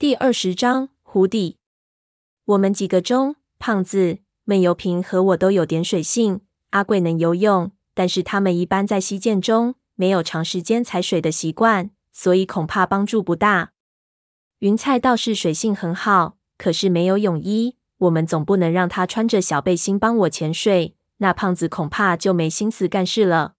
[0.00, 1.56] 第二十章湖底。
[2.44, 6.42] 我们几个中，胖子、闷油瓶和我都有点水性。
[6.70, 13.72] 阿贵能游泳，但是他们一般在溪涧中没有长时间踩水的习惯，所以恐怕帮助不大。
[14.60, 20.94] 云菜倒是水性很好，可是没有泳衣，我们总不能让他穿着小背心帮我潜水。
[21.16, 23.54] 那胖子恐怕就没心思干事了。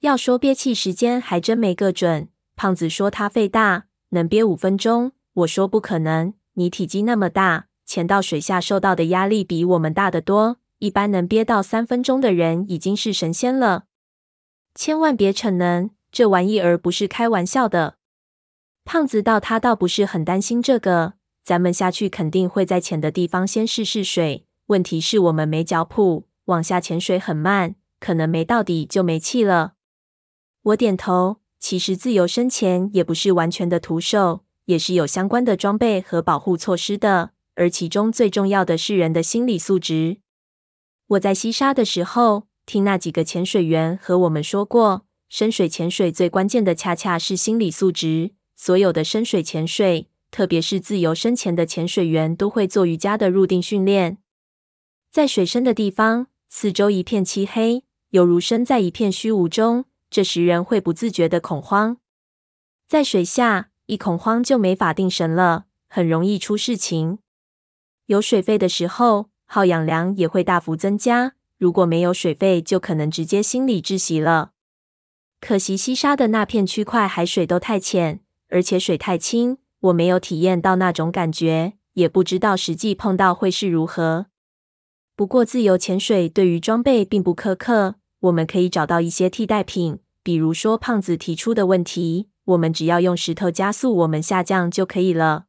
[0.00, 2.28] 要说憋气时间，还真没个准。
[2.56, 5.12] 胖子说他肺大，能憋五分钟。
[5.34, 10.58] 我说不可能，你体积那么大，潜到水下受到的压力比我们大得多。
[10.78, 13.84] 一般能憋到三分钟的人已经是神仙了。
[14.74, 17.96] 千万别逞能，这玩意儿不是开玩笑的。
[18.84, 24.46] 胖子道他倒不是很担心这个，咱们下去肯定会在浅的地方先试试水。
[24.66, 29.74] 问题是我们没脚蹼，往下潜水很慢，可能没到底就没气了。
[30.62, 31.38] 我点头。
[31.58, 37.30] 其实自由深潜也不是完全的徒手，也是有相关的装备和保护措施的。
[37.56, 40.18] 而其中最重要的是人的心理素质。
[41.06, 48.32] 我在西沙的时候，听那几个潜水员和我们说过，深水潜水最关键的恰恰是心理素质。
[48.56, 54.18] 所有的深水潜水，特别是自由深潜的潜水员，都会做瑜伽的入定训练。
[55.12, 59.84] 在水深的地方，四周一片漆黑，犹如身在一片虚无中。
[60.10, 61.98] 这时人会不自觉的恐慌，
[62.88, 67.18] 在水下一恐慌就没法定神了，很容易出事情。
[68.06, 74.52] 有水费的时候，耗氧量也会大幅增加；如果没有水费，就可能直接心理窒息了。
[75.40, 84.26] 可惜西沙的那片区块海水都太浅，而且水太清，我没有体验到那种感觉，也不知道实际碰到会是如何。
[85.14, 89.98] 不过自由潜水对于装备并不苛刻，我们可以找到一些替代品。
[90.22, 95.46] 比如说，胖子提出的问题，我们只要用石头加速我们下降就可以了。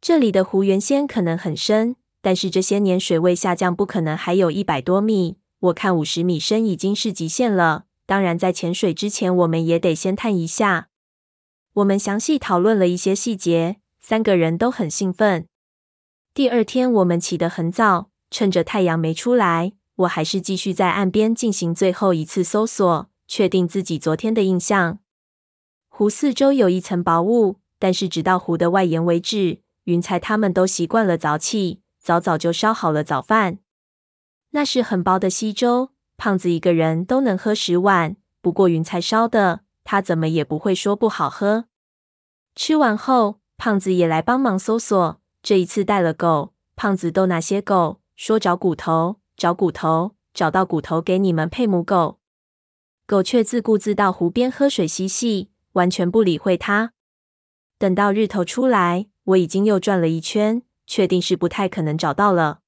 [0.00, 5.38] 这里的湖原先可能很深，但是这些年水位下降不可能还有一百多米。
[5.60, 7.84] 我看五十米深已经是极限了。
[8.06, 10.88] 当然，在潜水之前，我们也得先探一下。
[11.74, 15.46] 我们详细讨论了一些细节，三个人都很兴奋。
[16.32, 23.10] 第二天，我们起得很早，趁着太阳没出来，我还是继续在岸边进行最后一次搜索。
[23.28, 24.99] 确定自己昨天的印象。
[26.00, 33.58] 湖四周有一层薄雾，但是直到湖的外沿为止，云彩他们都习惯了早起，早早就烧好了早饭。
[34.52, 38.16] 那是很薄的稀粥，胖子一个人都能喝十碗。
[38.40, 41.66] 不过云彩烧的，他怎么也不会说不好喝。
[42.54, 46.54] 吃完后，胖子也来帮忙搜索，这一次带了狗。
[46.76, 52.16] 胖子逗那些狗，说找骨头，找骨头，找到骨头给你们配母狗。
[53.06, 56.92] 狗却自顾自到湖边喝水嬉戏，完全不理会它。
[57.78, 62.60] 等到日头出来，我已经又转了一圈，确定是不太可能找到了。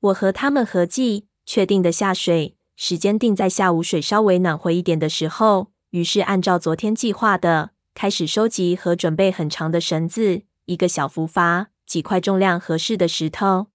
[0.00, 5.72] 我和他们合计，确定的下水时间定在下午水稍微暖和一点的时候。
[5.90, 13.66] 于是按照昨天计划的，开始收集和准备很长的绳子、一个小浮筏、几块重量合适的石头。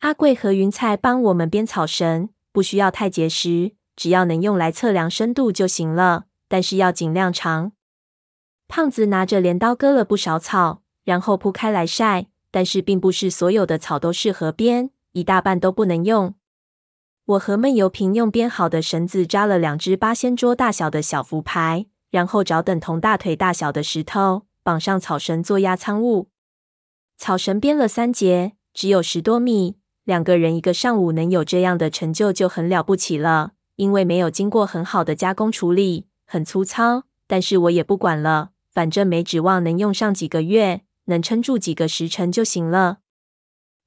[0.00, 3.72] 阿贵和云彩帮我们编草绳，不需要太结实。
[3.96, 7.72] 只要能用来测量深度就行了，但是要尽量长。
[8.68, 12.26] 胖子拿着镰刀割了不少草，然后铺开来晒。
[12.50, 16.34] 但是并不是所有的草都适合编，一大半都不能用。
[17.24, 26.28] 我和闷油瓶用编好的绳子扎了两只八仙桌大小的小浮牌，然后找等同大腿大小的石头绑上草绳做压舱物。
[27.16, 33.52] 草绳编了三节，只有十多米，两个人一个上午能有这样的成就就很了不起了。
[33.76, 43.00] 因为没有经过很好的加工处理，很粗糙，但是我也不管了，反正没指望能用上几个月，能撑住几个时辰就行了。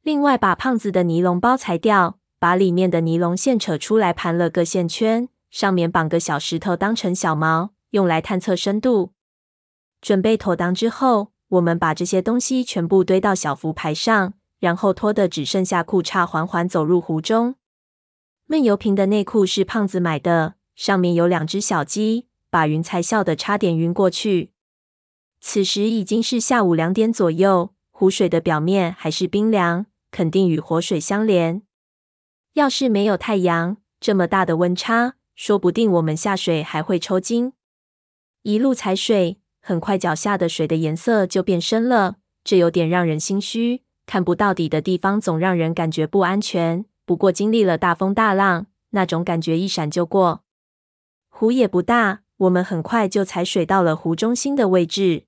[0.04, 9.14] 另外，把胖子的尼龙包裁掉，把里面的尼龙线扯出来，盘了个线圈，上面绑个小石头当成小锚，用来探测深度。
[10.00, 17.56] 准备妥当之后，我们把这些东西全部堆到小浮牌上，然后脱的只剩下裤衩，缓缓走入湖中。
[18.46, 24.54] 闷油瓶的内裤是胖子买的，上面有两只小鸡，把云彩笑得差点晕过去。
[25.42, 31.64] 此时已经是下午两点左右，湖水的表面还是冰凉，肯定与活水相连。
[32.54, 37.52] 要是没有太阳，这么大的温差，说不定我们下水还会抽筋。
[38.44, 42.16] 一路踩水，很快脚下的水的颜色就变深了，
[42.46, 43.82] 这有点让人心虚。
[44.06, 46.86] 看不到底的地方，总让人感觉不安全。
[47.04, 50.46] 不过经历了大风大浪，那种感觉一闪就过。
[51.28, 55.26] 湖也不大，我们很快就踩水到了湖中心的位置。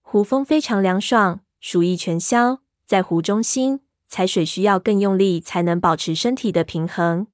[0.00, 2.60] 湖风非常凉爽，暑意全消。
[2.86, 7.26] 在湖中心，踩水需要更用力才能保持身体的平衡。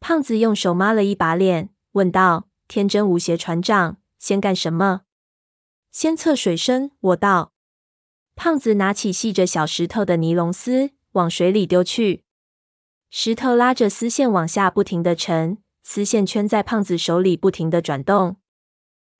[0.00, 5.02] 胖子用手抹了一把脸，问道：“天真无邪船长，先干什么
[5.90, 7.52] ？”“先测水深。”我道。
[8.34, 12.24] 胖子拿起系着小石头的尼龙丝，往水里丢去。
[13.08, 18.38] 石头拉着丝线往下不停地沉，丝线圈在胖子手里不停地转动。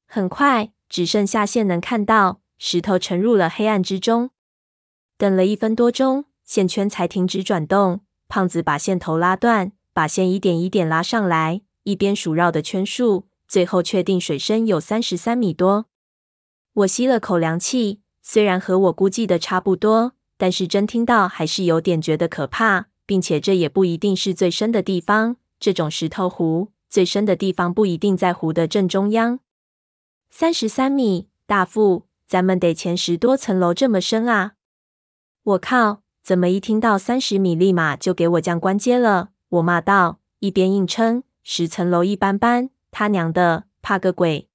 [0.04, 4.30] 很快，只剩下线能看到，石头沉入了黑暗之中。
[5.16, 8.00] 等了一分多钟，线圈才停止转动。
[8.26, 15.86] 胖子把线头拉断，把线一点一点拉上来，一边数绕的圈数，最后确定水深有三十三米多。
[16.72, 18.00] 我吸了口凉气。
[18.20, 25.36] 虽然和我估计的差不多，但是真听到还是有点觉得可怕，并且这也不一定是最深的地方。
[25.58, 29.40] 这种石头湖最深的地方不一定在湖的正中央。
[30.30, 34.52] 三十三米，大副，咱们得潜十多层楼这么深啊！
[35.42, 39.30] 我靠，怎么一听到三十米立马就给我降关阶了？
[39.48, 41.22] 我骂道，一边硬撑。
[41.42, 44.48] 十层楼一般般，他娘的，怕个鬼！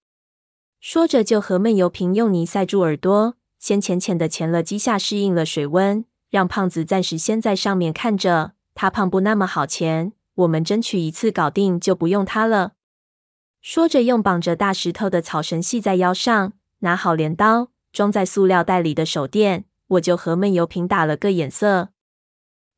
[0.81, 3.35] 说着就和闷油瓶用泥塞住耳朵。
[3.57, 8.53] 先浅浅的潜了几下，适应了水温，让胖子暂时先在上面看着。
[8.73, 12.73] 他胖不那么好潜，我们争取一次搞定就不用它了。
[13.61, 21.89] 说着，用绑着大石头的草绳系在腰上，拿好镰刀，装在塑料袋里的手电，我就和闷油瓶打了个眼色。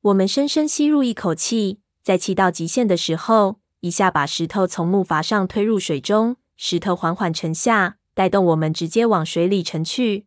[0.01, 10.25] 我们深深吸入一口气，在气到极限的时候，一下把石头从木筏上推入水中，石头缓缓沉下，带动我们直接往水里沉去。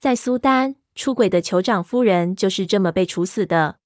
[0.00, 3.76] 在苏丹，出轨的酋长夫人就是这么被处死的。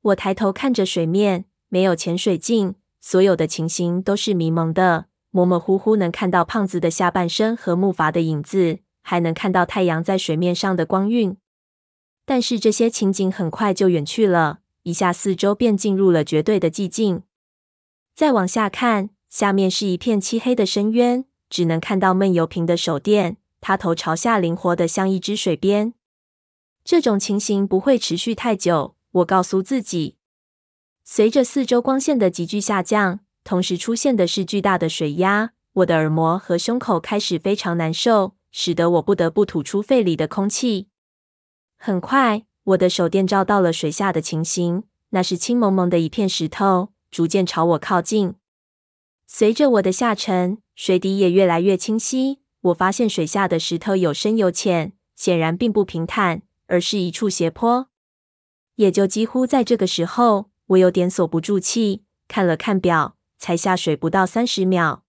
[0.00, 11.36] 我抬头看着水面，没有潜水镜，所有的情形都是迷蒙的，模模糊糊能看到胖子的下半身和木筏的影子，还能看到太阳在水面上的光晕。
[12.24, 17.22] 但是这些情景很快就远去了，一下四周便进入了绝对的寂静。
[18.14, 23.38] 再往下看，下面是一片漆黑的深渊，只能看到闷油瓶的手电。
[23.60, 25.94] 他头朝下，灵活的像一只水鞭。
[26.84, 30.17] 这种情形不会持续太久，我告诉自己。
[31.10, 40.88] 随着四周光线的急剧下降，同时出现的是巨大的水压，我的耳膜和胸口开始非常难受，使得我不得不吐出肺里的空气。
[41.78, 48.34] 很快，我的手电照到了水下的情形，那是青蒙蒙的一片石头，逐渐朝我靠近。
[49.26, 52.40] 随着我的下沉，水底也越来越清晰。
[52.60, 57.88] 我发现水下的石头有深有浅，显然并不平坦，而是一处斜坡。
[58.74, 65.02] 也就几乎在这个时候，我有点锁不住气，看了看表，才下水不到三十秒。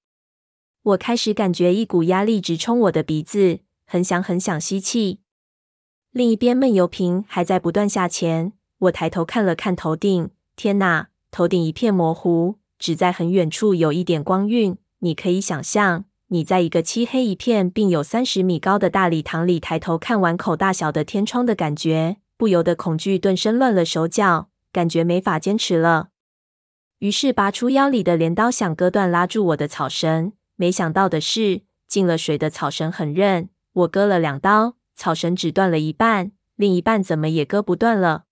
[0.81, 5.19] 我开始感觉一股压力直冲我的鼻子，很想很想吸气。
[6.11, 8.53] 另一边闷油瓶还在不断下潜。
[8.79, 14.77] 我抬头看了看头顶，天哪，头顶一片模糊，只在很远处有一点光晕。
[14.99, 16.05] 你可以想象。
[16.31, 26.09] 你在一个漆黑一片并有三十米高的大礼堂里抬头看碗口大小的天窗的感觉，不由得恐惧顿生乱了手脚，感觉没法坚持了。
[26.99, 30.33] 于是拔出腰里的镰刀，想割断拉住我的草绳。
[30.55, 38.25] 没想到的是，进了水的草绳很韧，我割了两刀，草绳只断了一半，另一半怎么也割不断了。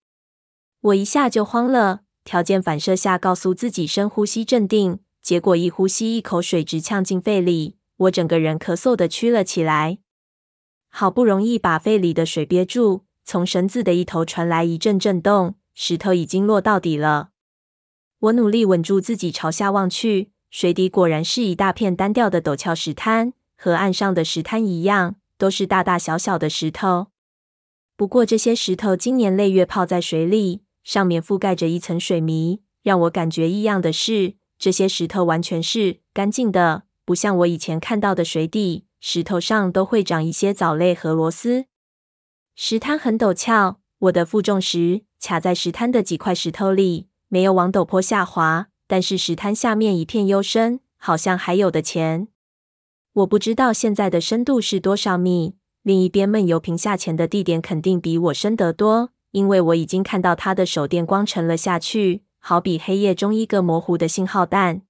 [0.82, 7.78] 我一下就慌了，条件反射下告诉自己深呼吸镇定，结果一呼吸一口水直呛进肺里。
[7.98, 9.98] 我整个人咳嗽的屈了起来，
[10.90, 17.30] 好不容易把肺里的水憋住，从绳子的一头传来一阵震动，石头已经落到底了。
[18.18, 27.10] 我努力稳住自己，朝下望去，水底果然是一大片单调的陡峭石滩，和岸上的石滩一样，都是大大小小的石头。
[27.96, 32.64] 不过这些石头经年累月泡在水里，上面覆盖着一层水泥。
[32.82, 36.86] 让我感觉异样的是，这些石头完全是干净的。
[37.06, 41.66] 不像我以前看到的水底，石头上都会长一些藻类和螺丝。
[42.56, 48.68] 石滩很陡峭，我的负重石卡在石滩的几块石头里，没有往陡坡下滑。
[48.90, 52.30] 但是石滩下面一片幽深，好像还有的潜。
[53.12, 55.56] 我不知道现在的深度是多少米。
[55.82, 64.84] 另一边闷油瓶下潜的地点肯定比我深得多，因为我已经看到他的手电光沉了下去，好比黑夜中一个模糊的信号弹。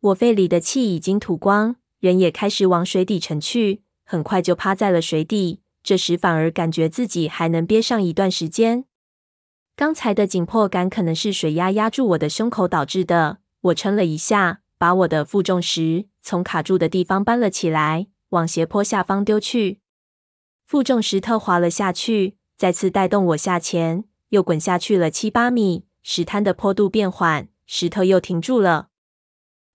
[0.00, 5.60] 我肺里的气已经吐光，人也开始往水底沉去，很快就趴在了水底。
[5.84, 8.86] 这时反而感觉自己还能憋上一段时间。
[9.76, 13.38] 刚才的紧迫感可能是水压压住我的胸口导致的。
[13.60, 19.80] 我撑了一下，把我的负重石从卡住的地方搬了起来，往斜坡下方丢去。
[20.64, 25.84] 负重石头滑了下去，再次带动我下潜，又滚下去了七八米。
[26.02, 28.88] 石滩的坡度变缓，石头又停住了。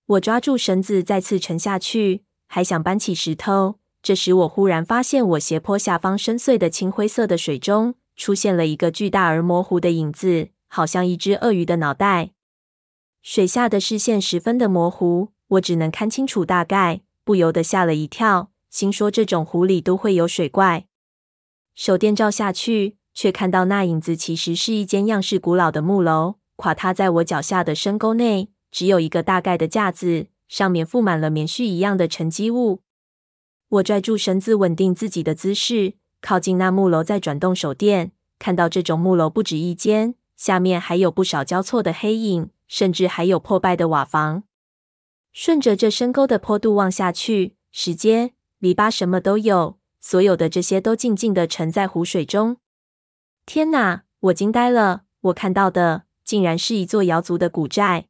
[0.06, 3.80] 我抓住绳子，再次沉下去，还想搬起石头。
[4.10, 12.32] 这时，我忽然发现我斜坡下方深邃的青灰色的水中，出现了一个巨大而模糊的影子，好像一只鳄鱼的脑袋。
[13.22, 20.88] 水下的视线十分的模糊，我只能看清楚大概，不由得吓了一跳，心说这种湖里都会有水怪。
[21.76, 22.96] 手电照下去。
[23.14, 32.82] 却看到那影子其实是一间样式古老的木楼，垮塌在我脚下的深沟内，只有一个大概的架子，上面覆满了棉絮一样的沉积物。
[33.70, 44.44] 我拽住绳子，稳定自己的姿势，靠近那木楼，再转动手电，看到这种木楼不止一间，下面还有不少交错的黑影，甚至还有破败的瓦房。
[45.32, 52.58] 顺着这深沟的坡度望下去，石阶、篱笆什么都有，所有的这些都静静地沉在湖水中。
[53.46, 54.04] 天哪！
[54.22, 55.04] 我惊呆了。
[55.22, 58.09] 我看到的竟然是一座瑶族的古寨。